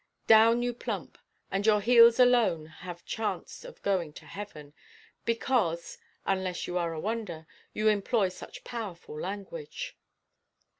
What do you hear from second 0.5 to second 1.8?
you plump, and your